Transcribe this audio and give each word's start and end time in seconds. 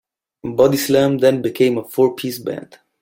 Bodyslam 0.43 1.19
then 1.21 1.43
became 1.43 1.77
a 1.77 1.83
four-piece 1.83 2.39
band. 2.39 2.79